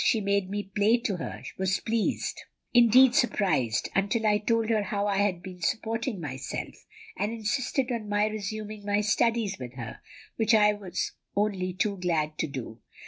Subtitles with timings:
[0.03, 2.41] She made me play to her, was pleased,
[2.73, 6.73] indeed surprised, until I told her how I had been supporting myself,
[7.15, 9.99] and insisted on my resuming my studies with her,
[10.37, 12.79] which I was only too glad to do.